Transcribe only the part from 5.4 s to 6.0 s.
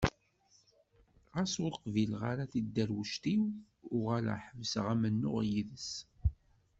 yid-s.